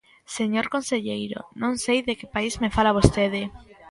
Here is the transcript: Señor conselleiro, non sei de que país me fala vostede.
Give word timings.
Señor 0.37 0.65
conselleiro, 0.75 1.39
non 1.61 1.73
sei 1.85 1.99
de 2.07 2.13
que 2.19 2.31
país 2.35 2.53
me 2.61 2.73
fala 2.75 2.95
vostede. 2.97 3.41